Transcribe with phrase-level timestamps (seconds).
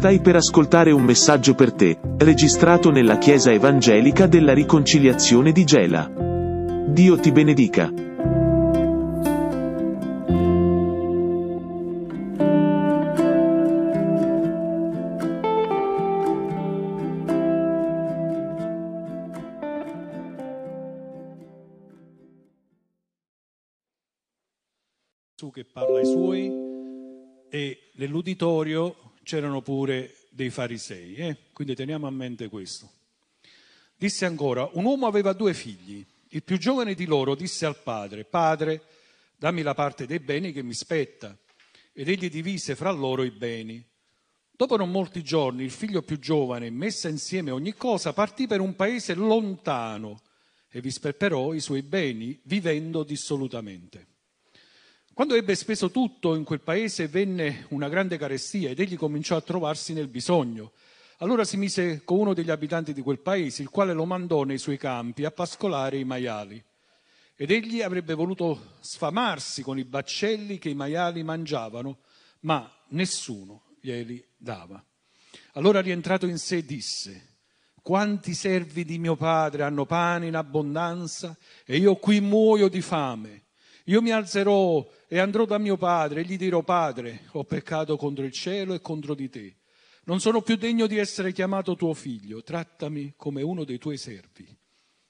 [0.00, 6.10] Stai per ascoltare un messaggio per te, registrato nella Chiesa Evangelica della Riconciliazione di Gela.
[6.86, 7.92] Dio ti benedica.
[29.30, 31.36] C'erano pure dei farisei, eh?
[31.52, 32.90] quindi teniamo a mente questo.
[33.96, 38.24] Disse ancora, un uomo aveva due figli, il più giovane di loro disse al padre,
[38.24, 38.82] padre,
[39.36, 41.38] dammi la parte dei beni che mi spetta,
[41.92, 43.80] ed egli divise fra loro i beni.
[44.50, 48.74] Dopo non molti giorni il figlio più giovane, messa insieme ogni cosa, partì per un
[48.74, 50.22] paese lontano
[50.68, 54.06] e vi sperperò i suoi beni, vivendo dissolutamente.
[55.12, 59.42] Quando ebbe speso tutto in quel paese venne una grande carestia ed egli cominciò a
[59.42, 60.72] trovarsi nel bisogno.
[61.18, 64.56] Allora si mise con uno degli abitanti di quel paese, il quale lo mandò nei
[64.56, 66.62] suoi campi a pascolare i maiali.
[67.36, 71.98] Ed egli avrebbe voluto sfamarsi con i baccelli che i maiali mangiavano,
[72.40, 74.82] ma nessuno glieli dava.
[75.54, 77.36] Allora rientrato in sé disse,
[77.82, 81.36] quanti servi di mio padre hanno pane in abbondanza
[81.66, 83.48] e io qui muoio di fame.
[83.84, 88.24] Io mi alzerò e andrò da mio padre e gli dirò, Padre, ho peccato contro
[88.24, 89.56] il cielo e contro di te.
[90.04, 94.58] Non sono più degno di essere chiamato tuo figlio, trattami come uno dei tuoi servi.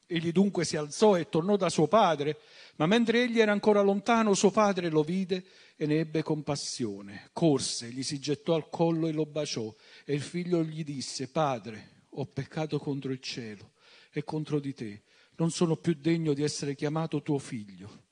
[0.06, 2.38] Egli dunque si alzò e tornò da suo padre,
[2.76, 5.44] ma mentre egli era ancora lontano, suo padre lo vide
[5.76, 7.30] e ne ebbe compassione.
[7.32, 9.72] Corse, gli si gettò al collo e lo baciò,
[10.04, 13.74] e il figlio gli disse, Padre, ho peccato contro il cielo
[14.10, 15.02] e contro di te,
[15.36, 18.08] non sono più degno di essere chiamato tuo figlio.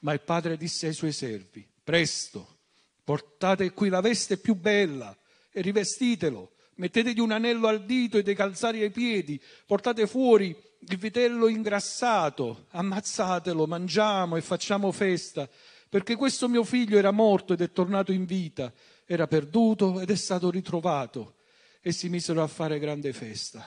[0.00, 2.60] Ma il padre disse ai suoi servi, presto,
[3.04, 5.16] portate qui la veste più bella
[5.50, 10.96] e rivestitelo, mettetegli un anello al dito e dei calzari ai piedi, portate fuori il
[10.96, 15.48] vitello ingrassato, ammazzatelo, mangiamo e facciamo festa,
[15.88, 18.72] perché questo mio figlio era morto ed è tornato in vita,
[19.04, 21.34] era perduto ed è stato ritrovato.
[21.82, 23.66] E si misero a fare grande festa.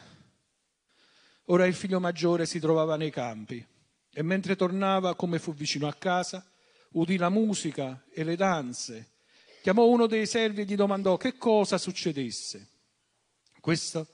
[1.46, 3.66] Ora il figlio maggiore si trovava nei campi
[4.14, 6.46] e mentre tornava, come fu vicino a casa,
[6.92, 9.10] udì la musica e le danze.
[9.62, 12.68] Chiamò uno dei servi e gli domandò che cosa succedesse.
[13.60, 14.08] Questo,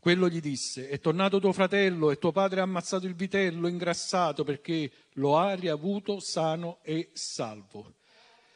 [0.00, 4.42] quello gli disse, è tornato tuo fratello e tuo padre ha ammazzato il vitello ingrassato
[4.42, 7.96] perché lo ha riavuto sano e salvo.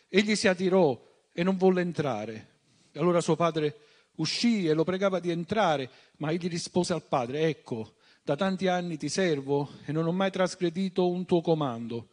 [0.09, 1.01] Egli si attirò
[1.33, 2.49] e non volle entrare.
[2.95, 3.79] Allora suo padre
[4.17, 8.97] uscì e lo pregava di entrare, ma egli rispose al padre, ecco, da tanti anni
[8.97, 12.11] ti servo e non ho mai trasgredito un tuo comando.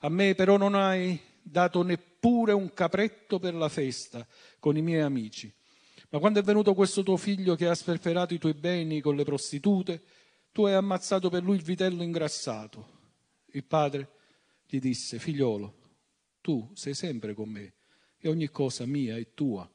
[0.00, 4.26] A me però non hai dato neppure un capretto per la festa
[4.58, 5.52] con i miei amici.
[6.10, 9.24] Ma quando è venuto questo tuo figlio che ha sperperato i tuoi beni con le
[9.24, 10.02] prostitute,
[10.52, 13.02] tu hai ammazzato per lui il vitello ingrassato.
[13.52, 14.10] Il padre
[14.66, 15.74] gli disse, figliolo,
[16.40, 17.74] tu sei sempre con me
[18.18, 19.68] e ogni cosa mia è tua.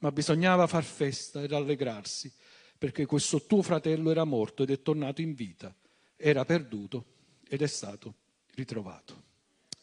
[0.00, 2.32] Ma bisognava far festa e rallegrarsi
[2.78, 5.74] perché questo tuo fratello era morto ed è tornato in vita,
[6.16, 7.16] era perduto
[7.48, 8.14] ed è stato
[8.54, 9.24] ritrovato.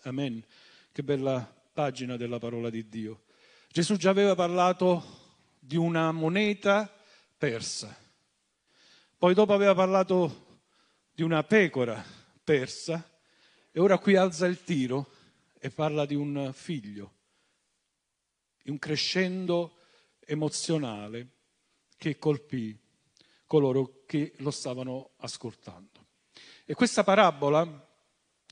[0.04, 0.44] Amen.
[0.92, 3.26] Che bella pagina della parola di Dio.
[3.70, 5.04] Gesù già aveva parlato
[5.60, 6.90] di una moneta
[7.38, 7.94] persa,
[9.18, 10.62] poi dopo aveva parlato
[11.12, 12.02] di una pecora
[12.44, 13.04] persa
[13.72, 15.10] e ora qui alza il tiro
[15.60, 17.14] e parla di un figlio,
[18.62, 19.80] di un crescendo
[20.20, 21.30] emozionale
[21.98, 22.78] che colpì
[23.56, 26.04] coloro che lo stavano ascoltando.
[26.66, 27.88] E questa parabola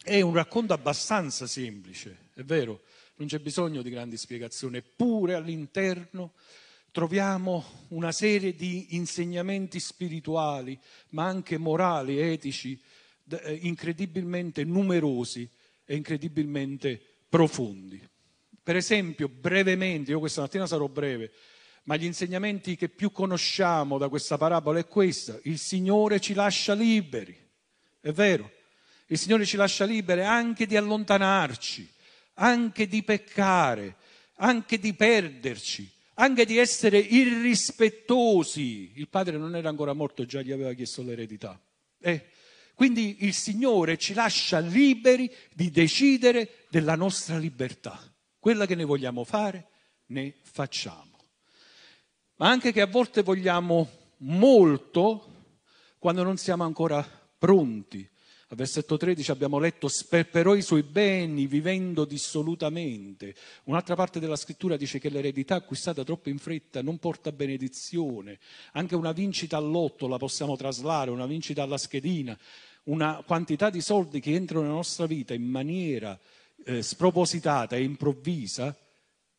[0.01, 2.83] è un racconto abbastanza semplice, è vero,
[3.15, 6.33] non c'è bisogno di grandi spiegazioni, eppure all'interno
[6.91, 12.81] troviamo una serie di insegnamenti spirituali, ma anche morali, etici,
[13.29, 15.49] eh, incredibilmente numerosi
[15.83, 18.01] e incredibilmente profondi.
[18.61, 21.31] Per esempio, brevemente, io questa mattina sarò breve,
[21.83, 26.73] ma gli insegnamenti che più conosciamo da questa parabola è questo, il Signore ci lascia
[26.73, 27.37] liberi,
[27.99, 28.49] è vero,
[29.07, 31.91] il Signore ci lascia liberi anche di allontanarci,
[32.35, 33.97] anche di peccare,
[34.35, 38.93] anche di perderci, anche di essere irrispettosi.
[38.95, 41.61] Il padre non era ancora morto, già gli aveva chiesto l'eredità.
[41.99, 42.29] Eh?
[42.75, 48.01] Quindi il Signore ci lascia liberi di decidere della nostra libertà.
[48.39, 49.67] Quella che ne vogliamo fare,
[50.07, 51.12] ne facciamo
[52.43, 55.27] ma anche che a volte vogliamo molto
[55.97, 57.01] quando non siamo ancora
[57.37, 58.05] pronti.
[58.49, 63.33] Al versetto 13 abbiamo letto sperperò i suoi beni vivendo dissolutamente.
[63.63, 68.39] Un'altra parte della scrittura dice che l'eredità acquistata troppo in fretta non porta benedizione.
[68.73, 72.37] Anche una vincita all'otto la possiamo traslare, una vincita alla schedina,
[72.83, 76.19] una quantità di soldi che entrano nella nostra vita in maniera
[76.65, 78.77] eh, spropositata e improvvisa.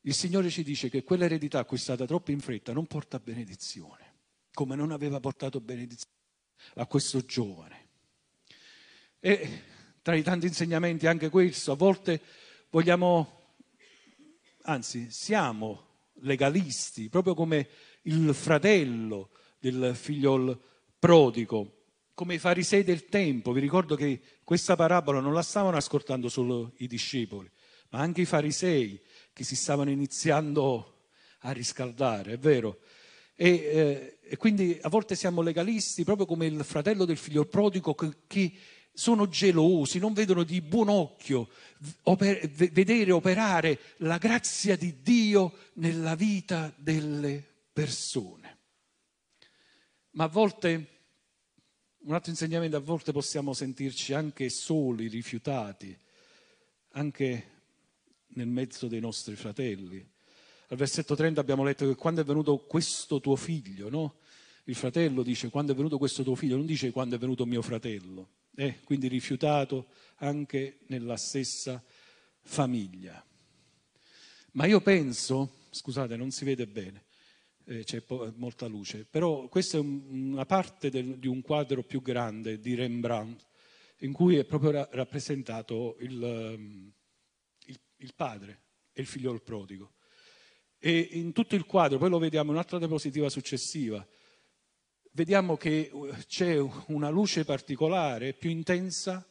[0.06, 4.12] Il Signore ci dice che quell'eredità acquistata troppo in fretta non porta benedizione,
[4.52, 6.12] come non aveva portato benedizione
[6.74, 7.88] a questo giovane.
[9.18, 9.62] E
[10.02, 12.20] tra i tanti insegnamenti anche questo, a volte
[12.68, 13.54] vogliamo,
[14.64, 15.86] anzi siamo
[16.20, 17.66] legalisti, proprio come
[18.02, 20.60] il fratello del figlio
[20.98, 23.52] prodigo, come i farisei del tempo.
[23.52, 27.50] Vi ricordo che questa parabola non la stavano ascoltando solo i discepoli,
[27.94, 29.00] ma anche i farisei
[29.32, 31.10] che si stavano iniziando
[31.42, 32.80] a riscaldare, è vero?
[33.36, 37.94] E, eh, e quindi a volte siamo legalisti, proprio come il fratello del figlio prodigo
[37.94, 38.52] che, che
[38.92, 41.48] sono gelosi, non vedono di buon occhio
[42.02, 48.58] oper- vedere operare la grazia di Dio nella vita delle persone.
[50.10, 51.02] Ma a volte,
[51.98, 55.96] un altro insegnamento, a volte possiamo sentirci anche soli, rifiutati,
[56.94, 57.52] anche
[58.34, 60.06] nel mezzo dei nostri fratelli.
[60.68, 64.16] Al versetto 30 abbiamo letto che quando è venuto questo tuo figlio, no?
[64.64, 67.60] Il fratello dice quando è venuto questo tuo figlio, non dice quando è venuto mio
[67.60, 71.82] fratello e quindi rifiutato anche nella stessa
[72.40, 73.22] famiglia.
[74.52, 77.04] Ma io penso, scusate, non si vede bene,
[77.64, 81.82] eh, c'è po- molta luce, però questa è un, una parte del, di un quadro
[81.82, 83.44] più grande di Rembrandt,
[83.98, 86.92] in cui è proprio ra- rappresentato il, um,
[88.04, 88.62] il, padre
[88.92, 89.92] e il figlio del prodigo.
[90.78, 94.06] E in tutto il quadro, poi lo vediamo in un'altra diapositiva successiva,
[95.12, 99.26] vediamo che uh, c'è una luce particolare, più intensa,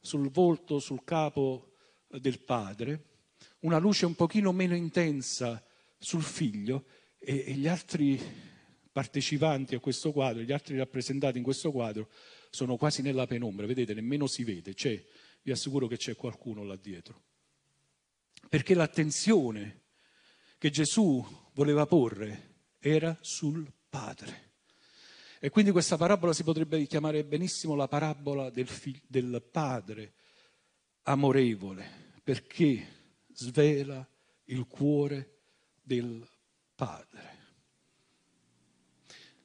[0.00, 1.74] sul volto, sul capo
[2.08, 3.04] uh, del padre,
[3.60, 5.62] una luce un pochino meno intensa
[5.98, 6.86] sul figlio
[7.18, 8.18] e, e gli altri
[8.90, 12.08] partecipanti a questo quadro, gli altri rappresentati in questo quadro
[12.50, 15.02] sono quasi nella penombra, vedete, nemmeno si vede, c'è,
[15.42, 17.22] vi assicuro che c'è qualcuno là dietro.
[18.50, 19.84] Perché l'attenzione
[20.58, 21.24] che Gesù
[21.54, 24.48] voleva porre era sul Padre.
[25.38, 30.12] E quindi questa parabola si potrebbe chiamare benissimo la parabola del, fig- del padre
[31.04, 32.86] amorevole, perché
[33.32, 34.06] svela
[34.44, 35.38] il cuore
[35.80, 36.28] del
[36.74, 37.38] padre.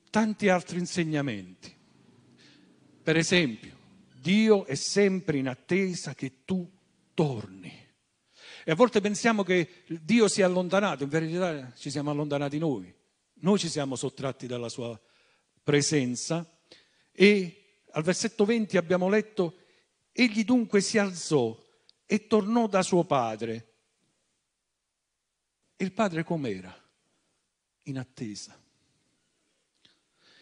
[0.09, 1.73] Tanti altri insegnamenti.
[3.01, 3.77] Per esempio,
[4.19, 6.69] Dio è sempre in attesa che tu
[7.13, 7.84] torni.
[8.67, 12.91] E a volte pensiamo che Dio sia allontanato, in verità ci siamo allontanati noi.
[13.41, 14.99] Noi ci siamo sottratti dalla sua
[15.61, 16.43] presenza
[17.11, 19.59] e al versetto 20 abbiamo letto,
[20.11, 21.55] egli dunque si alzò
[22.07, 23.73] e tornò da suo padre.
[25.75, 26.75] E il padre com'era?
[27.83, 28.59] In attesa.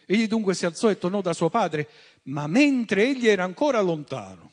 [0.06, 1.90] Egli dunque si alzò e tornò da suo padre,
[2.24, 4.52] ma mentre egli era ancora lontano.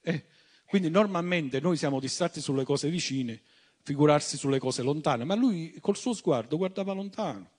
[0.00, 0.24] Eh,
[0.66, 3.40] quindi normalmente noi siamo distratti sulle cose vicine,
[3.82, 7.54] figurarsi sulle cose lontane, ma lui col suo sguardo guardava lontano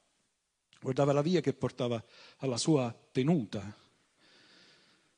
[0.79, 2.03] guardava la via che portava
[2.37, 3.75] alla sua tenuta.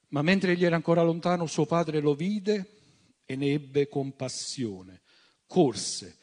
[0.09, 2.77] Ma mentre egli era ancora lontano, suo padre lo vide
[3.25, 5.01] e ne ebbe compassione.
[5.45, 6.18] Corse,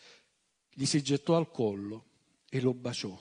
[0.73, 2.05] gli si gettò al collo
[2.49, 3.17] e lo baciò.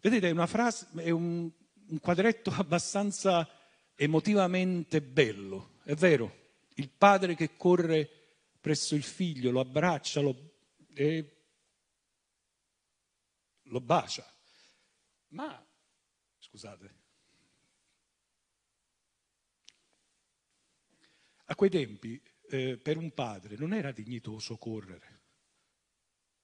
[0.00, 1.50] Vedete, è una frase, è un,
[1.88, 3.48] un quadretto abbastanza
[3.94, 6.40] emotivamente bello, è vero.
[6.74, 8.08] Il padre che corre
[8.60, 10.52] presso il figlio, lo abbraccia lo,
[10.94, 11.36] e
[13.64, 14.24] lo bacia.
[15.28, 15.66] Ma,
[16.38, 16.94] scusate,
[21.44, 25.20] a quei tempi eh, per un padre non era dignitoso correre.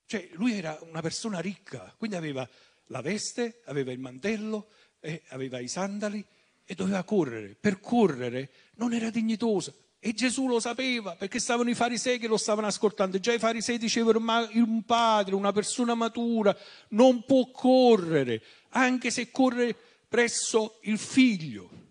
[0.07, 2.49] Cioè lui era una persona ricca, quindi aveva
[2.87, 4.71] la veste, aveva il mantello,
[5.01, 6.25] eh, aveva i sandali
[6.65, 7.55] e doveva correre.
[7.55, 9.88] Per correre non era dignitoso.
[10.00, 13.19] E Gesù lo sapeva perché stavano i farisei che lo stavano ascoltando.
[13.19, 16.57] Già i farisei dicevano: Ma un padre, una persona matura,
[16.90, 19.75] non può correre, anche se corre
[20.09, 21.87] presso il figlio.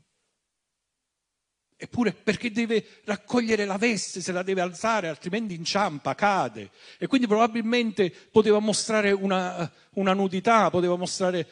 [1.79, 6.71] Eppure perché deve raccogliere la veste, se la deve alzare, altrimenti inciampa, cade.
[6.97, 11.47] E quindi probabilmente poteva mostrare una, una nudità, poteva mostrare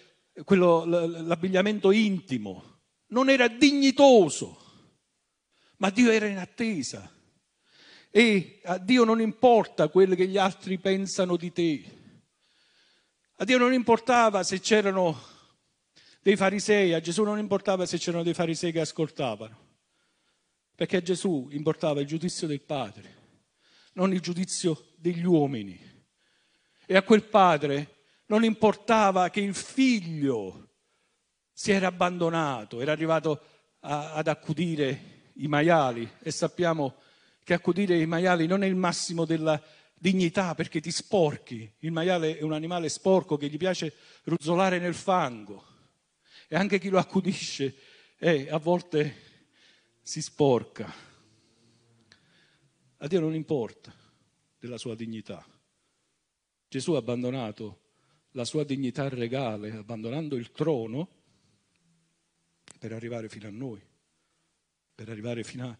[0.45, 2.79] quello, l'abbigliamento intimo.
[3.07, 4.64] Non era dignitoso
[5.77, 7.11] ma Dio era in attesa.
[8.09, 11.83] E a Dio non importa quello che gli altri pensano di te.
[13.37, 15.19] A Dio non importava se c'erano
[16.21, 19.63] dei farisei, a Gesù non importava se c'erano dei farisei che ascoltavano.
[20.75, 23.23] perché a Gesù importava il giudizio del Padre,
[23.93, 25.79] non il giudizio degli uomini.
[26.85, 30.69] E a quel Padre non importava che il figlio
[31.53, 33.41] si era abbandonato, era arrivato
[33.79, 36.95] a, ad accudire i maiali e sappiamo
[37.43, 39.61] che accudire i maiali non è il massimo della
[39.93, 41.71] dignità perché ti sporchi.
[41.79, 45.65] Il maiale è un animale sporco che gli piace ruzzolare nel fango
[46.47, 47.75] e anche chi lo accudisce
[48.17, 49.15] eh, a volte
[50.01, 50.93] si sporca.
[52.97, 53.93] A Dio non importa
[54.57, 55.45] della sua dignità.
[56.67, 57.81] Gesù ha abbandonato
[58.31, 61.09] la sua dignità regale, abbandonando il trono
[62.79, 63.81] per arrivare fino a noi,
[64.95, 65.77] per arrivare fino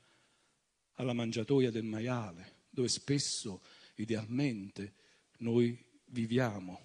[0.96, 3.62] alla mangiatoia del maiale, dove spesso,
[3.96, 4.94] idealmente,
[5.38, 6.82] noi viviamo.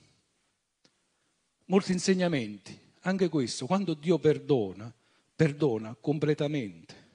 [1.66, 4.92] Molti insegnamenti, anche questo, quando Dio perdona,
[5.34, 7.08] perdona completamente.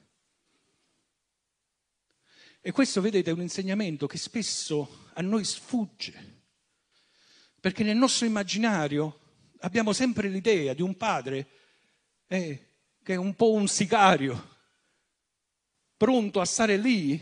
[2.60, 6.34] E questo, vedete, è un insegnamento che spesso a noi sfugge,
[7.60, 9.20] perché nel nostro immaginario
[9.60, 11.48] abbiamo sempre l'idea di un padre
[12.26, 12.66] eh,
[13.02, 14.55] che è un po' un sicario,
[15.96, 17.20] pronto a stare lì,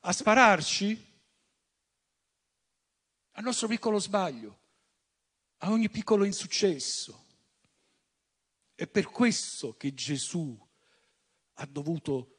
[0.00, 1.08] a spararci
[3.32, 4.58] al nostro piccolo sbaglio,
[5.58, 7.26] a ogni piccolo insuccesso.
[8.74, 10.58] È per questo che Gesù
[11.54, 12.36] ha dovuto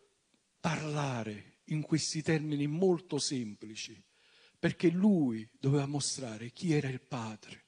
[0.59, 4.03] parlare in questi termini molto semplici,
[4.59, 7.65] perché lui doveva mostrare chi era il Padre.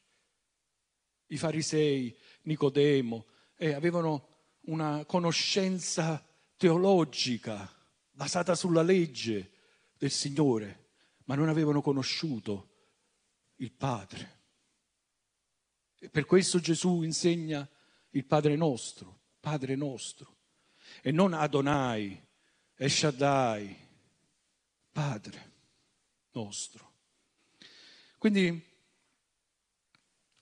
[1.27, 4.27] I farisei, Nicodemo, eh, avevano
[4.65, 6.23] una conoscenza
[6.57, 7.82] teologica
[8.13, 9.51] basata sulla legge
[9.97, 10.91] del Signore,
[11.25, 12.69] ma non avevano conosciuto
[13.57, 14.41] il Padre.
[15.99, 17.67] E per questo Gesù insegna
[18.11, 20.37] il Padre nostro, Padre nostro,
[21.01, 22.21] e non Adonai,
[22.75, 23.75] Eshaddai,
[24.91, 25.51] Padre
[26.31, 26.91] nostro.
[28.17, 28.71] Quindi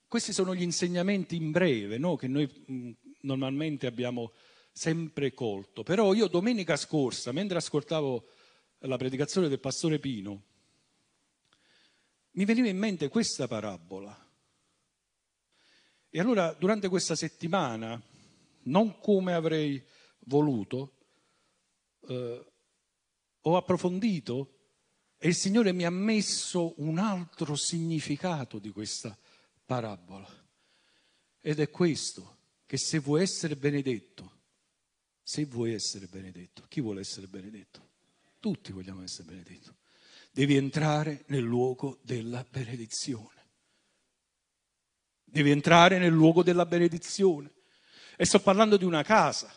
[0.07, 2.15] questi sono gli insegnamenti in breve no?
[2.15, 4.33] che noi mm, normalmente abbiamo
[4.71, 5.83] sempre colto.
[5.83, 8.27] Però io domenica scorsa, mentre ascoltavo
[8.79, 10.43] la predicazione del pastore Pino,
[12.31, 14.29] mi veniva in mente questa parabola.
[16.09, 18.01] E allora durante questa settimana,
[18.63, 19.83] non come avrei
[20.25, 20.97] voluto,
[22.07, 22.45] eh,
[23.41, 24.57] ho approfondito
[25.17, 29.17] e il Signore mi ha messo un altro significato di questa
[29.65, 30.27] parabola.
[31.39, 34.30] Ed è questo, che se vuoi essere benedetto,
[35.23, 37.89] se vuoi essere benedetto, chi vuole essere benedetto?
[38.39, 39.69] Tutti vogliamo essere benedetti.
[40.31, 43.39] Devi entrare nel luogo della benedizione.
[45.23, 47.51] Devi entrare nel luogo della benedizione.
[48.17, 49.53] E sto parlando di una casa,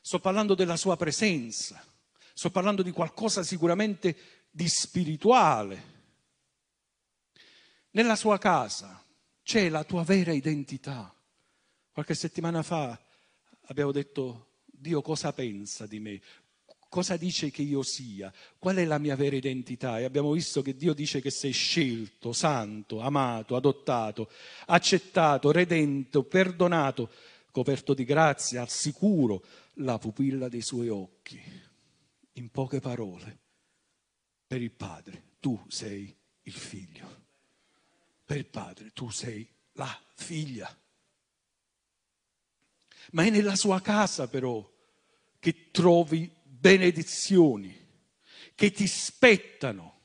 [0.00, 1.84] sto parlando della sua presenza,
[2.32, 4.16] sto parlando di qualcosa sicuramente
[4.50, 5.98] di spirituale.
[7.92, 9.04] Nella sua casa
[9.42, 11.12] c'è la tua vera identità.
[11.92, 12.98] Qualche settimana fa
[13.66, 14.49] abbiamo detto
[14.80, 16.20] Dio cosa pensa di me,
[16.88, 19.98] cosa dice che io sia, qual è la mia vera identità.
[19.98, 24.30] E abbiamo visto che Dio dice che sei scelto, santo, amato, adottato,
[24.66, 27.10] accettato, redento, perdonato,
[27.50, 29.44] coperto di grazia, al sicuro,
[29.74, 31.40] la pupilla dei suoi occhi.
[32.34, 33.38] In poche parole,
[34.46, 37.18] per il Padre tu sei il figlio.
[38.24, 40.74] Per il Padre tu sei la figlia.
[43.12, 44.68] Ma è nella sua casa però
[45.38, 47.76] che trovi benedizioni
[48.54, 49.98] che ti spettano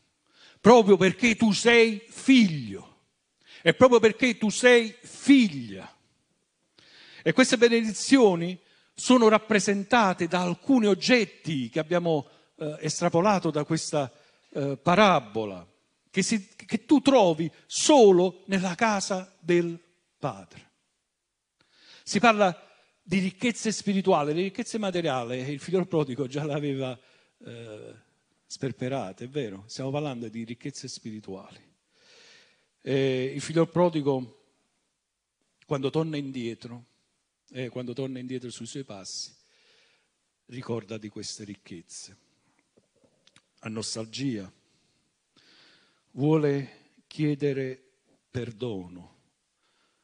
[0.62, 2.94] proprio perché tu sei figlio
[3.62, 5.92] e proprio perché tu sei figlia.
[7.22, 8.58] E queste benedizioni
[8.94, 14.12] sono rappresentate da alcuni oggetti che abbiamo eh, estrapolato da questa
[14.52, 15.68] eh, parabola,
[16.10, 19.78] che, si, che tu trovi solo nella casa del
[20.18, 20.72] Padre.
[22.04, 22.58] Si parla
[23.08, 27.00] di ricchezze spirituali, di ricchezze materiali, il figlio prodigo già l'aveva
[27.38, 27.94] eh,
[28.48, 31.62] sperperata, è vero, stiamo parlando di ricchezze spirituali.
[32.82, 34.46] Eh, il figlio prodigo,
[35.68, 36.86] quando torna indietro,
[37.52, 39.32] eh, quando torna indietro sui suoi passi,
[40.48, 42.18] ricorda di queste ricchezze.
[43.60, 44.52] Ha nostalgia,
[46.14, 47.84] vuole chiedere
[48.32, 49.18] perdono,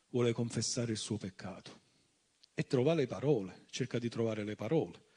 [0.10, 1.81] vuole confessare il suo peccato
[2.54, 5.10] e trova le parole, cerca di trovare le parole.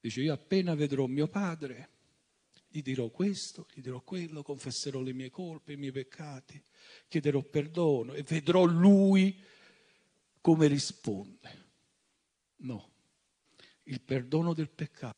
[0.00, 1.90] Dice, io appena vedrò mio padre,
[2.68, 6.62] gli dirò questo, gli dirò quello, confesserò le mie colpe, i miei peccati,
[7.08, 9.42] chiederò perdono e vedrò lui
[10.40, 11.66] come risponde.
[12.56, 12.90] No,
[13.84, 15.16] il perdono del peccato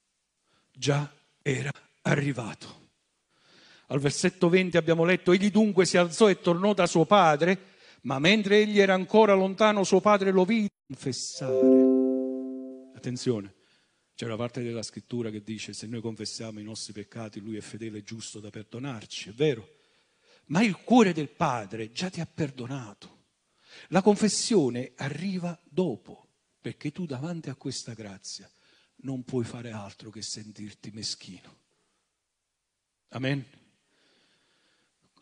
[0.73, 2.79] già era arrivato.
[3.89, 7.69] Al versetto 20 abbiamo letto, egli dunque si alzò e tornò da suo padre,
[8.03, 12.97] ma mentre egli era ancora lontano suo padre lo vide confessare.
[12.97, 13.55] Attenzione,
[14.17, 17.61] c'è una parte della scrittura che dice se noi confessiamo i nostri peccati lui è
[17.61, 19.77] fedele e giusto da perdonarci, è vero?
[20.47, 23.19] Ma il cuore del padre già ti ha perdonato.
[23.89, 26.27] La confessione arriva dopo,
[26.61, 28.51] perché tu davanti a questa grazia
[29.03, 31.59] non puoi fare altro che sentirti meschino.
[33.11, 33.45] Amen.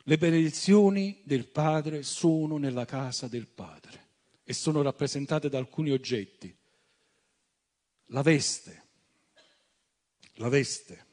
[0.05, 4.08] Le benedizioni del Padre sono nella casa del Padre
[4.49, 6.57] e sono rappresentate da alcuni oggetti.
[8.07, 8.87] La veste,
[10.37, 11.07] la veste.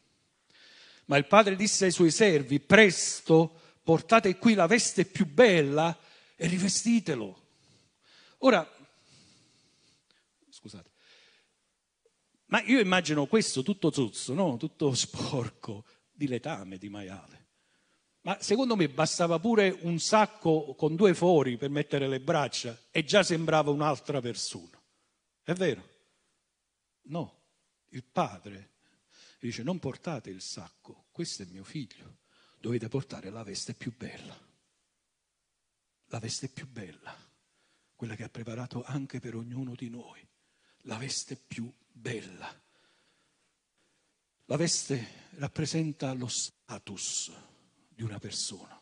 [1.07, 5.99] Ma il Padre disse ai suoi servi, presto portate qui la veste più bella
[6.37, 7.47] e rivestitelo.
[8.37, 8.65] Ora,
[10.47, 10.91] scusate,
[12.45, 14.55] ma io immagino questo tutto zozzo, no?
[14.55, 17.44] tutto sporco, di letame, di maiale.
[18.25, 23.03] Ma secondo me bastava pure un sacco con due fori per mettere le braccia e
[23.03, 24.81] già sembrava un'altra persona.
[25.43, 25.89] È vero?
[27.03, 27.41] No,
[27.89, 28.71] il padre
[29.39, 32.17] dice non portate il sacco, questo è mio figlio,
[32.59, 34.35] dovete portare la veste più bella.
[36.07, 37.15] La veste più bella,
[37.93, 40.27] quella che ha preparato anche per ognuno di noi,
[40.85, 42.51] la veste più bella.
[44.45, 47.53] La veste rappresenta lo status
[47.95, 48.79] di una persona.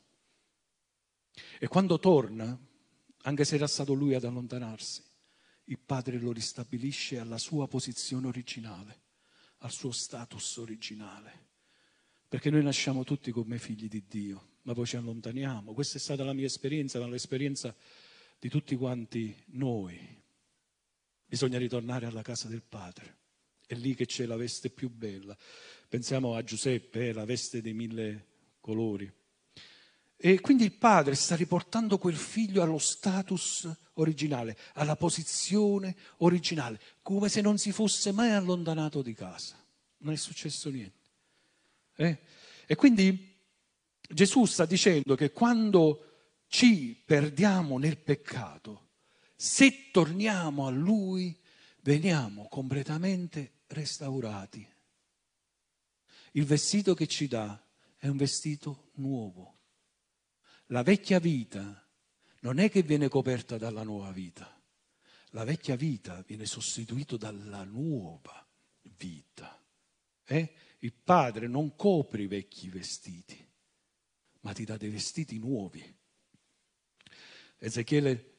[1.60, 2.58] E quando torna,
[3.22, 5.02] anche se era stato lui ad allontanarsi,
[5.66, 9.02] il padre lo ristabilisce alla sua posizione originale,
[9.60, 11.52] al suo status originale.
[12.28, 15.74] Perché noi nasciamo tutti come figli di Dio, ma poi ci allontaniamo.
[15.74, 17.74] Questa è stata la mia esperienza, ma l'esperienza
[18.40, 20.22] di tutti quanti noi.
[21.26, 23.22] Bisogna ritornare alla casa del Padre.
[23.66, 25.38] È lì che c'è la veste più bella.
[25.88, 28.33] Pensiamo a Giuseppe, eh, la veste dei mille
[28.64, 29.12] colori.
[30.16, 37.28] E quindi il padre sta riportando quel figlio allo status originale, alla posizione originale, come
[37.28, 39.62] se non si fosse mai allontanato di casa.
[39.98, 41.10] Non è successo niente.
[41.96, 42.18] Eh?
[42.66, 43.36] E quindi
[44.08, 46.12] Gesù sta dicendo che quando
[46.48, 48.92] ci perdiamo nel peccato,
[49.36, 51.38] se torniamo a Lui,
[51.82, 54.66] veniamo completamente restaurati.
[56.32, 57.63] Il vestito che ci dà
[58.04, 59.60] è un vestito nuovo.
[60.66, 61.88] La vecchia vita
[62.42, 64.62] non è che viene coperta dalla nuova vita,
[65.30, 68.46] la vecchia vita viene sostituita dalla nuova
[68.98, 69.58] vita.
[70.26, 70.54] Eh?
[70.80, 73.42] Il padre non copre i vecchi vestiti,
[74.42, 75.82] ma ti dà dei vestiti nuovi.
[77.58, 78.32] Ezechiele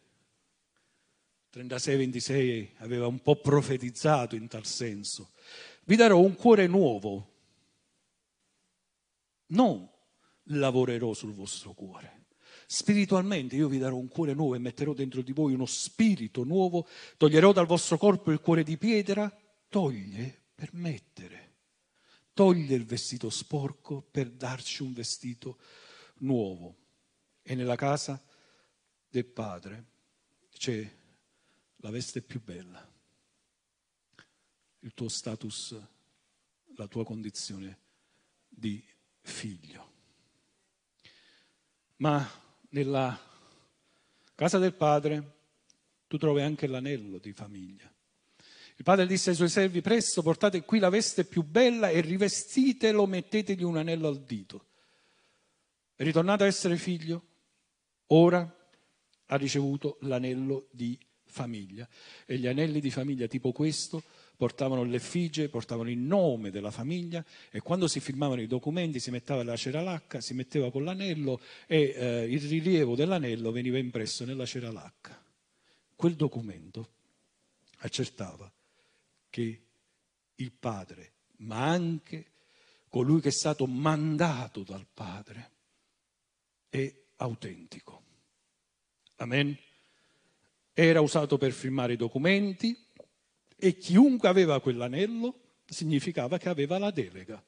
[1.54, 5.32] 36-26 aveva un po' profetizzato in tal senso.
[5.84, 7.33] Vi darò un cuore nuovo
[9.48, 9.88] non
[10.44, 12.22] lavorerò sul vostro cuore.
[12.66, 16.86] Spiritualmente io vi darò un cuore nuovo e metterò dentro di voi uno spirito nuovo,
[17.16, 19.30] toglierò dal vostro corpo il cuore di pietra,
[19.68, 21.52] toglie per mettere,
[22.32, 25.58] toglie il vestito sporco per darci un vestito
[26.18, 26.76] nuovo.
[27.42, 28.22] E nella casa
[29.08, 29.84] del Padre
[30.50, 30.90] c'è
[31.76, 32.90] la veste più bella,
[34.80, 35.78] il tuo status,
[36.76, 37.78] la tua condizione
[38.48, 38.82] di
[39.24, 39.92] figlio.
[41.96, 42.28] Ma
[42.70, 43.18] nella
[44.34, 45.32] casa del padre
[46.06, 47.90] tu trovi anche l'anello di famiglia.
[48.76, 53.06] Il padre disse ai suoi servi, presto portate qui la veste più bella e rivestitelo,
[53.06, 54.66] mettetegli un anello al dito.
[55.96, 57.22] Ritornato a essere figlio,
[58.08, 58.68] ora
[59.26, 61.88] ha ricevuto l'anello di famiglia.
[62.26, 64.02] E gli anelli di famiglia tipo questo
[64.44, 69.42] portavano l'effigie, portavano il nome della famiglia e quando si firmavano i documenti si metteva
[69.42, 75.18] la ceralacca, si metteva con l'anello e eh, il rilievo dell'anello veniva impresso nella ceralacca.
[75.96, 76.90] Quel documento
[77.78, 78.52] accertava
[79.30, 79.62] che
[80.34, 82.26] il padre, ma anche
[82.90, 85.50] colui che è stato mandato dal padre,
[86.68, 88.02] è autentico.
[89.16, 89.56] Amen.
[90.74, 92.83] Era usato per firmare i documenti,
[93.56, 97.42] e chiunque aveva quell'anello significava che aveva la delega,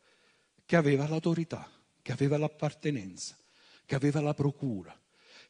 [0.65, 1.71] che aveva l'autorità,
[2.03, 3.37] che aveva l'appartenenza,
[3.85, 4.99] che aveva la procura,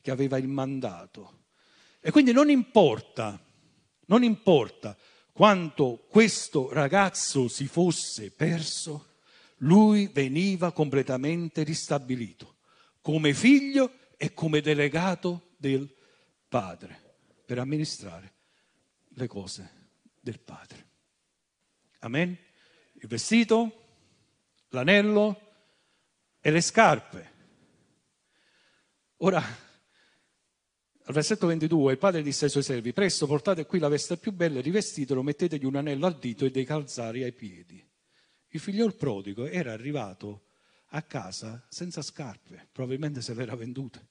[0.01, 1.45] che aveva il mandato.
[2.01, 3.43] E quindi non importa,
[4.07, 4.97] non importa
[5.33, 9.15] quanto questo ragazzo si fosse perso,
[9.61, 12.57] lui veniva completamente ristabilito
[13.01, 15.95] come figlio e come delegato del
[16.49, 18.35] padre per amministrare
[19.09, 19.86] le cose
[20.27, 20.85] del Padre.
[22.01, 22.37] Amen?
[22.95, 23.85] Il vestito,
[24.71, 25.41] l'anello
[26.41, 27.33] e le scarpe.
[29.19, 34.17] Ora, al versetto 22, il padre disse ai suoi servi, presto portate qui la veste
[34.17, 37.89] più bella, rivestitelo, mettetegli un anello al dito e dei calzari ai piedi.
[38.49, 40.47] Il figliol prodigo era arrivato
[40.91, 44.09] a casa senza scarpe, probabilmente se le era vendute.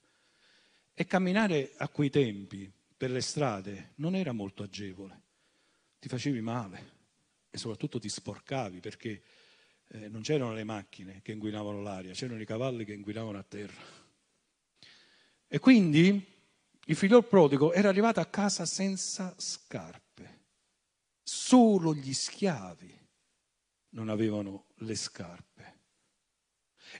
[0.93, 5.23] E camminare a quei tempi per le strade non era molto agevole.
[6.05, 6.91] Ti facevi male
[7.49, 9.23] e soprattutto ti sporcavi perché
[9.87, 13.81] eh, non c'erano le macchine che inquinavano l'aria, c'erano i cavalli che inquinavano a terra.
[15.47, 16.23] E quindi
[16.85, 20.41] il figlio prodigo era arrivato a casa senza scarpe.
[21.23, 23.07] Solo gli schiavi
[23.93, 25.79] non avevano le scarpe.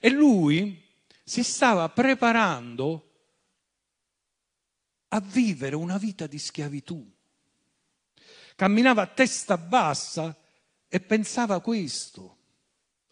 [0.00, 0.84] E lui
[1.22, 3.12] si stava preparando
[5.10, 7.15] a vivere una vita di schiavitù.
[8.56, 10.34] Camminava a testa bassa
[10.88, 12.38] e pensava questo.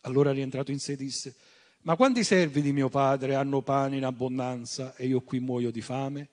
[0.00, 1.36] Allora rientrato in sé disse,
[1.82, 5.82] ma quanti servi di mio padre hanno pane in abbondanza e io qui muoio di
[5.82, 6.30] fame?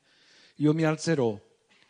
[0.56, 1.38] Io mi alzerò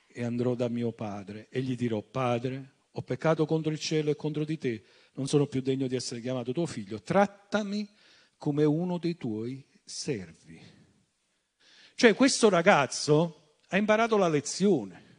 [0.08, 4.16] e andrò da mio padre e gli dirò, padre, ho peccato contro il cielo e
[4.16, 7.88] contro di te, non sono più degno di essere chiamato tuo figlio, trattami
[8.36, 10.60] come uno dei tuoi servi.
[11.94, 15.11] Cioè questo ragazzo ha imparato la lezione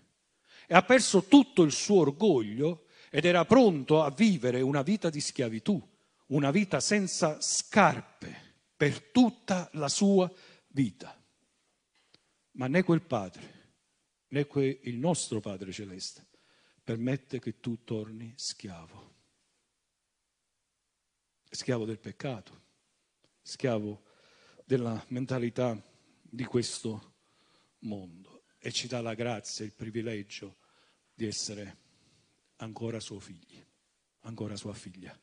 [0.73, 5.21] e ha perso tutto il suo orgoglio ed era pronto a vivere una vita di
[5.21, 5.79] schiavitù,
[6.29, 10.33] una vita senza scarpe per tutta la sua
[10.69, 11.15] vita.
[12.53, 13.75] Ma né quel padre,
[14.29, 16.27] né quel, il nostro Padre Celeste
[16.83, 19.17] permette che tu torni schiavo.
[21.51, 22.63] Schiavo del peccato,
[23.43, 24.05] schiavo
[24.65, 25.79] della mentalità
[26.23, 27.17] di questo
[27.81, 30.61] mondo e ci dà la grazia, il privilegio
[31.15, 31.77] di essere
[32.57, 33.65] ancora suo figlio,
[34.21, 35.19] ancora sua figlia.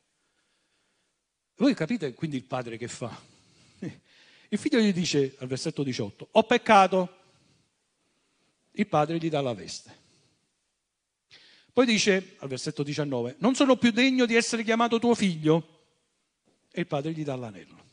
[1.56, 3.18] Voi capite quindi il padre che fa?
[4.52, 7.16] Il figlio gli dice al versetto 18, ho peccato,
[8.72, 9.98] il padre gli dà la veste.
[11.72, 15.78] Poi dice al versetto 19, non sono più degno di essere chiamato tuo figlio,
[16.70, 17.84] e il padre gli dà l'anello.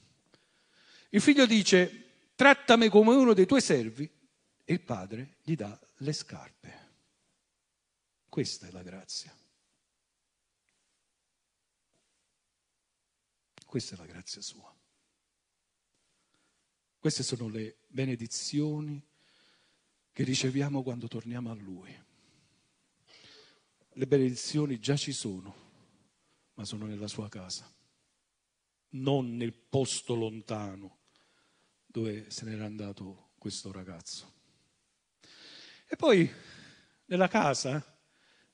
[1.10, 2.06] Il figlio dice,
[2.36, 4.10] trattami come uno dei tuoi servi,
[4.66, 6.87] e il padre gli dà le scarpe.
[8.38, 9.36] Questa è la grazia.
[13.66, 14.72] Questa è la grazia sua.
[17.00, 19.04] Queste sono le benedizioni
[20.12, 22.00] che riceviamo quando torniamo a Lui.
[23.94, 25.56] Le benedizioni già ci sono,
[26.54, 27.68] ma sono nella sua casa,
[28.90, 31.00] non nel posto lontano
[31.88, 34.32] dove se n'era andato questo ragazzo.
[35.88, 36.32] E poi
[37.06, 37.96] nella casa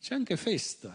[0.04, 0.94] c'è anche festa.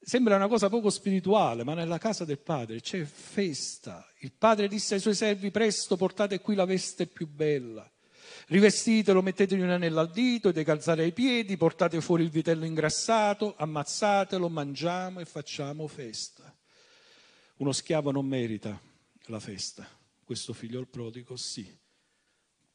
[0.00, 4.10] Sembra una cosa poco spirituale, ma nella casa del padre c'è festa.
[4.20, 7.86] Il padre disse ai suoi servi: Presto portate qui la veste più bella.
[8.46, 13.54] Rivestitelo, mettetegli un anello al dito dei calzari ai piedi, portate fuori il vitello ingrassato,
[13.54, 16.56] ammazzatelo, mangiamo e facciamo festa.
[17.56, 18.80] Uno schiavo non merita
[19.26, 19.86] la festa,
[20.24, 21.80] questo figlio il prodigo sì.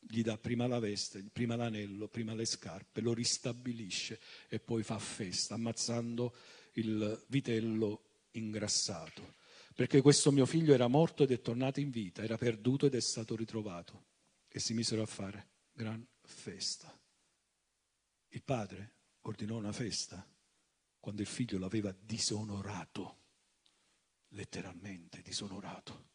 [0.09, 4.97] Gli dà prima la veste, prima l'anello, prima le scarpe, lo ristabilisce e poi fa
[4.99, 6.33] festa, ammazzando
[6.73, 9.35] il vitello ingrassato.
[9.75, 13.01] Perché questo mio figlio era morto ed è tornato in vita, era perduto ed è
[13.01, 14.05] stato ritrovato.
[14.47, 16.97] E si misero a fare gran festa.
[18.29, 20.25] Il padre ordinò una festa
[20.99, 23.17] quando il figlio l'aveva disonorato,
[24.29, 26.09] letteralmente disonorato.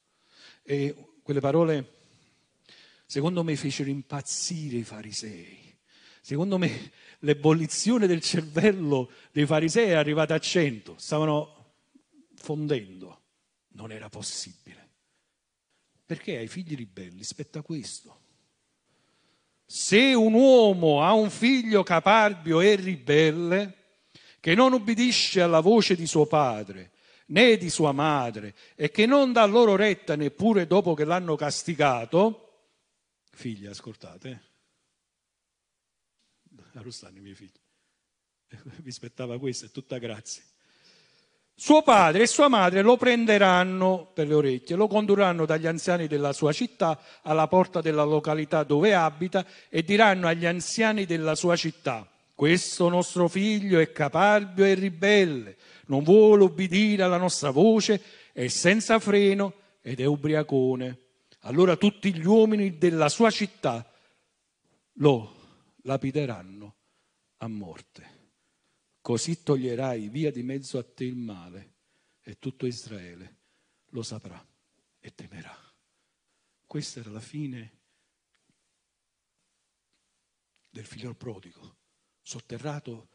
[0.63, 2.02] E quelle parole,
[3.13, 5.79] secondo me, fecero impazzire i farisei.
[6.23, 11.75] Secondo me l'ebollizione del cervello dei farisei è arrivata a cento, stavano
[12.37, 13.21] fondendo.
[13.73, 14.89] Non era possibile.
[16.07, 18.21] Perché ai figli ribelli spetta questo.
[19.67, 23.77] Se un uomo ha un figlio caparbio e ribelle,
[24.41, 26.93] che non ubbidisce alla voce di suo padre
[27.27, 32.42] né di sua madre e che non dà loro retta neppure dopo che l'hanno castigato,
[33.33, 34.43] figli, ascoltate,
[36.75, 37.59] arrostano i miei figli,
[38.83, 40.43] vi aspettava questo, è tutta grazia.
[41.55, 46.33] Suo padre e sua madre lo prenderanno per le orecchie, lo condurranno dagli anziani della
[46.33, 52.09] sua città alla porta della località dove abita e diranno agli anziani della sua città,
[52.35, 58.99] questo nostro figlio è caparbio e ribelle, non vuole ubbidire alla nostra voce, è senza
[58.99, 60.99] freno ed è ubriacone.
[61.45, 63.91] Allora tutti gli uomini della sua città
[64.95, 65.37] lo
[65.83, 66.77] lapideranno
[67.39, 68.21] a morte.
[69.01, 71.75] Così toglierai via di mezzo a te il male
[72.21, 73.39] e tutto Israele
[73.87, 74.45] lo saprà
[75.01, 75.57] e temerà.
[76.65, 77.81] Questa era la fine
[80.71, 81.77] del figlio prodigo,
[82.23, 83.09] sotterrato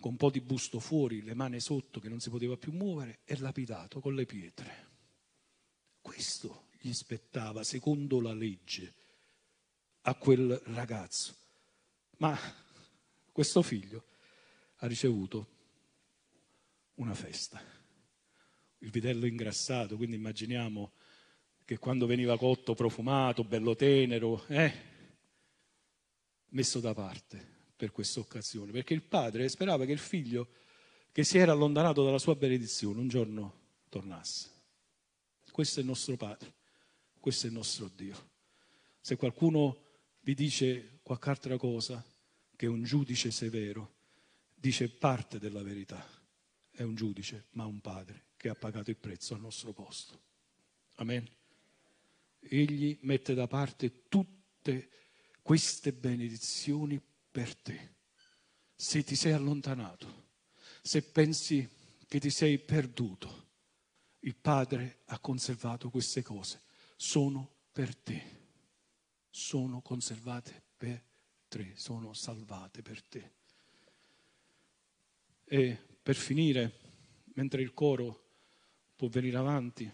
[0.00, 3.20] con un po' di busto fuori, le mani sotto che non si poteva più muovere
[3.24, 4.88] e lapidato con le pietre.
[6.00, 8.94] Questo gli spettava, secondo la legge,
[10.02, 11.36] a quel ragazzo.
[12.18, 12.38] Ma
[13.30, 14.04] questo figlio
[14.76, 15.58] ha ricevuto
[16.94, 17.62] una festa.
[18.78, 20.92] Il vitello ingrassato, quindi immaginiamo
[21.64, 24.72] che quando veniva cotto profumato, bello tenero, eh,
[26.48, 30.48] messo da parte per questa occasione, perché il padre sperava che il figlio
[31.12, 34.48] che si era allontanato dalla sua benedizione un giorno tornasse.
[35.50, 36.54] Questo è il nostro Padre,
[37.20, 38.30] questo è il nostro Dio.
[39.00, 39.84] Se qualcuno
[40.22, 42.04] vi dice qualche altra cosa,
[42.56, 43.94] che è un giudice severo,
[44.54, 46.04] dice parte della verità.
[46.70, 50.20] È un giudice, ma un padre che ha pagato il prezzo al nostro posto.
[50.96, 51.28] Amen.
[52.40, 54.90] Egli mette da parte tutte
[55.42, 57.94] queste benedizioni per te.
[58.74, 60.28] Se ti sei allontanato,
[60.82, 61.68] se pensi
[62.06, 63.48] che ti sei perduto,
[64.20, 66.62] il Padre ha conservato queste cose.
[67.02, 68.22] Sono per te.
[69.30, 71.02] Sono conservate per
[71.48, 73.30] te, sono salvate per te.
[75.46, 76.78] E per finire,
[77.36, 78.26] mentre il coro
[78.96, 79.90] può venire avanti,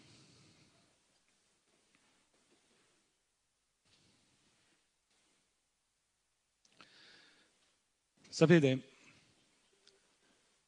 [8.28, 8.92] Sapete,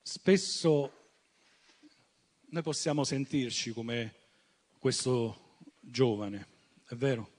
[0.01, 1.11] spesso
[2.47, 4.15] noi possiamo sentirci come
[4.79, 5.48] questo
[5.91, 6.47] giovane,
[6.87, 7.31] è vero?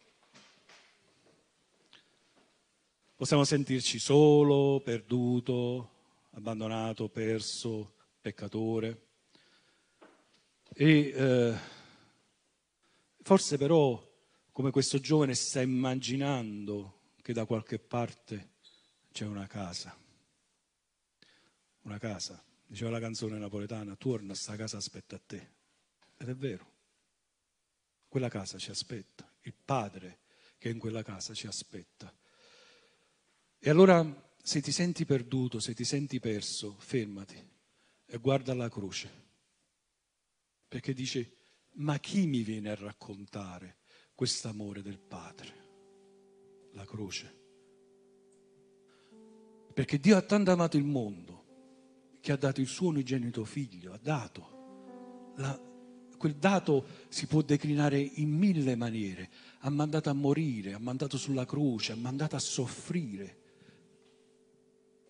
[3.16, 5.90] Possiamo sentirci solo, perduto,
[6.32, 9.08] abbandonato, perso, peccatore.
[10.74, 11.58] E eh,
[13.22, 14.02] forse però,
[14.52, 18.52] come questo giovane sta immaginando che da qualche parte
[19.12, 19.96] c'è una casa
[21.90, 22.42] una casa.
[22.66, 25.50] Diceva la canzone napoletana, torna, sta casa aspetta a te.
[26.18, 26.69] Ed è vero.
[28.10, 30.20] Quella casa ci aspetta, il Padre
[30.58, 32.14] che in quella casa ci aspetta.
[33.58, 37.48] E allora se ti senti perduto, se ti senti perso, fermati
[38.06, 39.28] e guarda la croce.
[40.68, 41.38] Perché dice,
[41.74, 43.78] ma chi mi viene a raccontare
[44.16, 45.68] quest'amore del Padre?
[46.74, 47.38] La croce.
[49.74, 54.00] Perché Dio ha tanto amato il mondo che ha dato il suo unigenito figlio, ha
[54.02, 55.34] dato.
[55.38, 55.69] La,
[56.20, 59.30] quel dato si può declinare in mille maniere.
[59.62, 63.38] Ha mandato a morire, ha mandato sulla croce, ha mandato a soffrire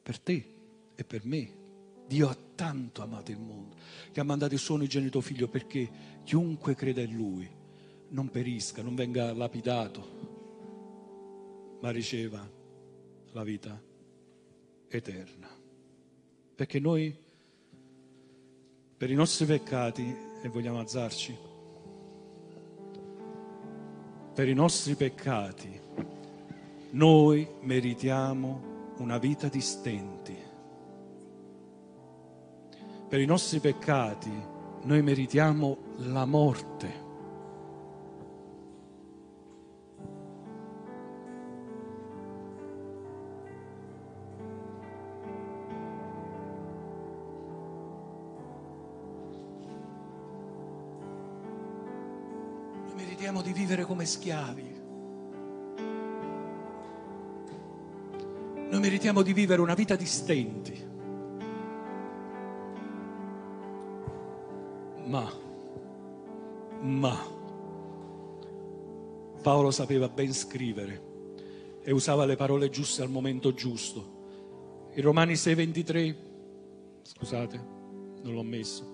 [0.01, 0.53] per te
[0.95, 1.57] e per me.
[2.07, 3.75] Dio ha tanto amato il mondo
[4.11, 5.89] che ha mandato il suo unigenito figlio perché
[6.23, 7.49] chiunque creda in lui
[8.09, 10.17] non perisca, non venga lapidato,
[11.81, 12.47] ma riceva
[13.31, 13.79] la vita
[14.87, 15.59] eterna
[16.59, 17.15] perché noi
[18.97, 21.37] per i nostri peccati, e vogliamo alzarci,
[24.33, 25.81] per i nostri peccati
[26.91, 30.37] noi meritiamo una vita di stenti.
[33.07, 34.31] Per i nostri peccati
[34.83, 37.08] noi meritiamo la morte.
[53.85, 54.77] Come schiavi.
[58.69, 60.87] Noi meritiamo di vivere una vita di stenti.
[65.05, 65.31] Ma,
[66.81, 67.17] ma,
[69.41, 71.07] Paolo sapeva ben scrivere
[71.81, 74.17] e usava le parole giuste al momento giusto.
[74.93, 76.15] In Romani 6:23,
[77.01, 77.57] scusate,
[78.21, 78.93] non l'ho messo,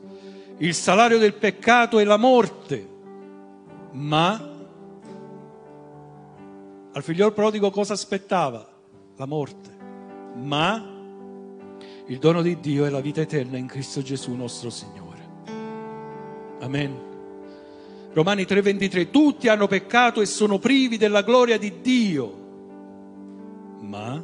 [0.60, 2.95] il salario del peccato è la morte,
[3.96, 4.54] ma
[6.92, 8.68] al figliol prodigo cosa aspettava?
[9.16, 9.70] La morte.
[10.36, 10.94] Ma
[12.08, 15.24] il dono di Dio è la vita eterna in Cristo Gesù nostro Signore.
[16.60, 17.14] Amen.
[18.12, 22.38] Romani 3:23, tutti hanno peccato e sono privi della gloria di Dio,
[23.82, 24.24] ma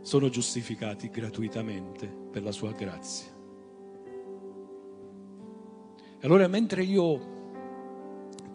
[0.00, 3.34] sono giustificati gratuitamente per la sua grazia.
[6.18, 7.34] E allora mentre io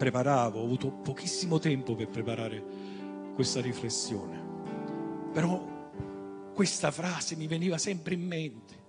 [0.02, 2.64] preparavo, ho avuto pochissimo tempo per preparare
[3.34, 4.42] questa riflessione,
[5.32, 8.80] però questa frase mi veniva sempre in mente.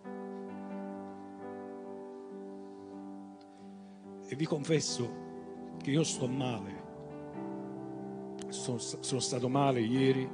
[4.34, 5.21] e vi confesso
[5.78, 6.82] che io sto male.
[8.47, 10.28] Sono, sono stato male ieri,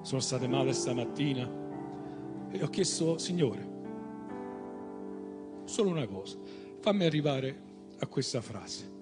[0.00, 1.60] sono stato male stamattina
[2.50, 3.68] e ho chiesto, Signore,
[5.64, 6.38] solo una cosa,
[6.80, 7.62] fammi arrivare
[7.98, 9.01] a questa frase.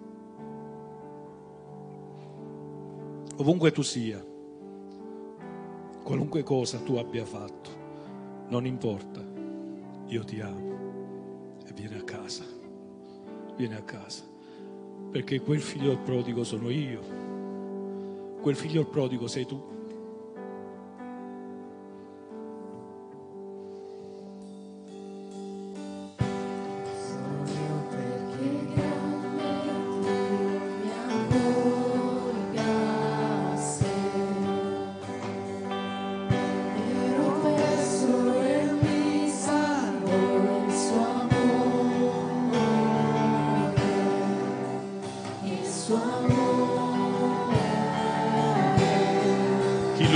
[3.41, 4.23] Ovunque tu sia,
[6.05, 7.71] qualunque cosa tu abbia fatto,
[8.49, 9.25] non importa,
[10.09, 12.45] io ti amo e vieni a casa,
[13.57, 14.25] vieni a casa,
[15.11, 17.01] perché quel figlio prodigo sono io,
[18.43, 19.80] quel figlio prodigo sei tu.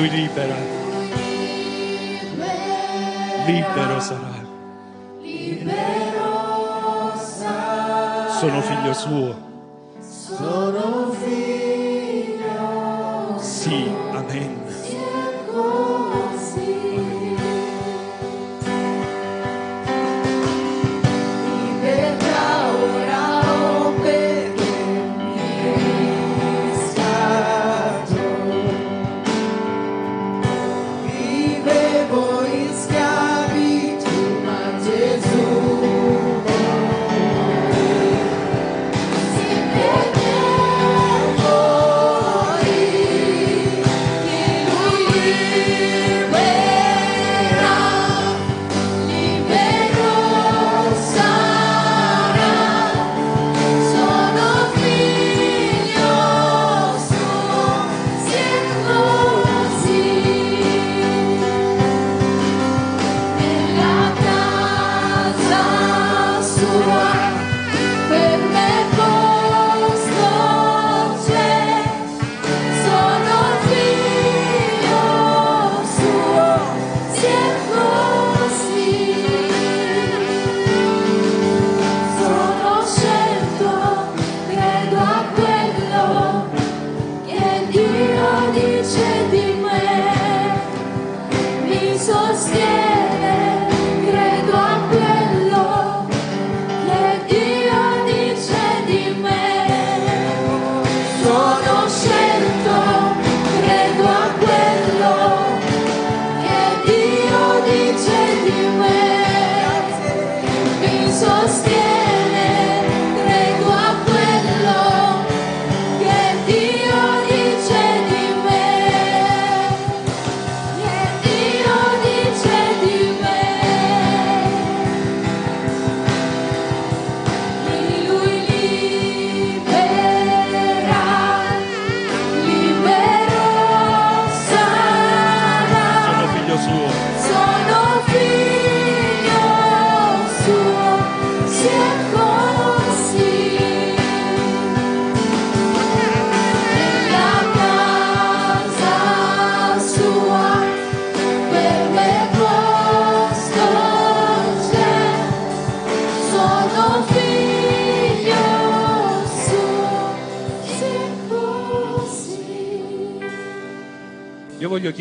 [0.05, 0.55] lui libera.
[3.47, 4.47] Libero sarai.
[5.21, 8.29] Libero sarà.
[8.39, 9.54] Sono figlio suo.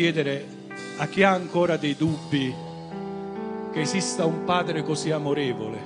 [0.04, 0.46] Chiedere
[0.98, 2.54] a chi ha ancora dei dubbi
[3.72, 5.78] che esista un Padre così amorevole.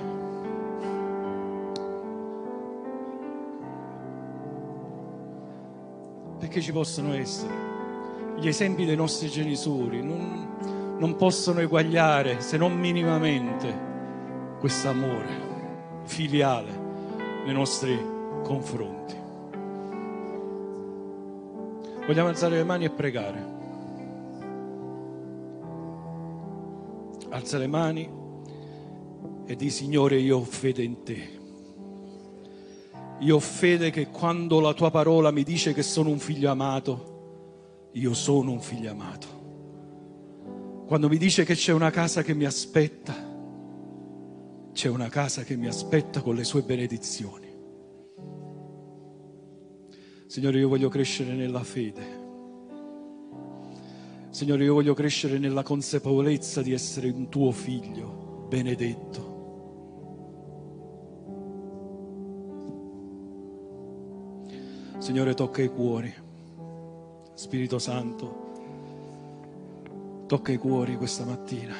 [6.37, 7.53] Perché ci possono essere.
[8.39, 13.73] Gli esempi dei nostri genitori non, non possono eguagliare, se non minimamente,
[14.59, 15.47] questo amore
[16.03, 16.71] filiale
[17.45, 17.97] nei nostri
[18.43, 19.15] confronti.
[22.05, 23.58] Vogliamo alzare le mani e pregare.
[27.29, 28.09] Alza le mani
[29.45, 31.37] e di Signore io ho fede in te.
[33.19, 37.89] Io ho fede che quando la tua parola mi dice che sono un figlio amato,
[37.93, 39.37] io sono un figlio amato.
[40.85, 43.13] Quando mi dice che c'è una casa che mi aspetta,
[44.71, 47.47] c'è una casa che mi aspetta con le sue benedizioni.
[50.27, 52.18] Signore, io voglio crescere nella fede.
[54.39, 59.27] Signore, io voglio crescere nella consapevolezza di essere un tuo figlio benedetto.
[64.99, 66.13] Signore, tocca i cuori.
[67.33, 68.53] Spirito Santo,
[70.25, 71.75] tocca i cuori questa mattina.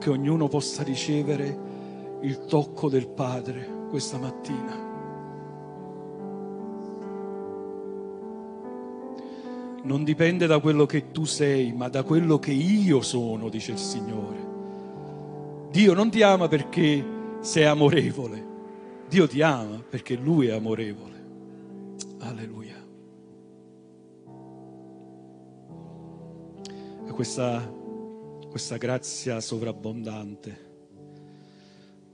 [0.00, 4.81] Che ognuno possa ricevere il tocco del Padre questa mattina.
[9.84, 13.78] Non dipende da quello che tu sei, ma da quello che io sono, dice il
[13.78, 14.50] Signore.
[15.72, 17.04] Dio non ti ama perché
[17.40, 18.46] sei amorevole,
[19.08, 21.10] Dio ti ama perché Lui è amorevole.
[22.18, 22.76] Alleluia.
[27.08, 27.68] E questa,
[28.48, 30.70] questa grazia sovrabbondante,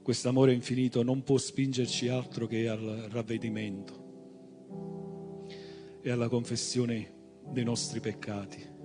[0.03, 4.07] questo amore infinito non può spingerci altro che al ravvedimento
[6.01, 7.17] e alla confessione
[7.51, 8.77] dei nostri peccati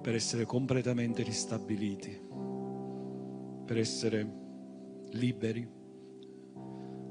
[0.00, 2.18] per essere completamente ristabiliti,
[3.64, 4.26] per essere
[5.10, 5.68] liberi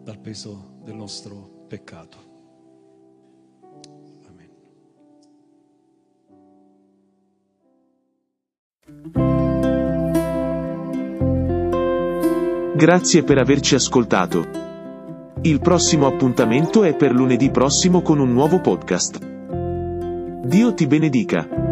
[0.03, 2.17] dal peso del nostro peccato.
[4.27, 4.49] Amen.
[12.75, 14.65] Grazie per averci ascoltato.
[15.41, 19.36] Il prossimo appuntamento è per lunedì prossimo con un nuovo podcast.
[20.47, 21.66] Dio ti benedica.